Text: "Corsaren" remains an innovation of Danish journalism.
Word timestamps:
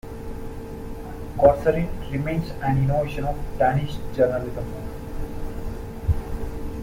"Corsaren" 1.37 1.87
remains 2.11 2.49
an 2.63 2.75
innovation 2.83 3.23
of 3.25 3.37
Danish 3.59 3.97
journalism. 4.15 4.65